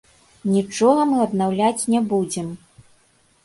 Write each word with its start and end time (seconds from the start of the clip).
Нічога 0.53 1.03
мы 1.11 1.21
аднаўляць 1.27 1.87
не 1.95 2.05
будзем! 2.15 2.51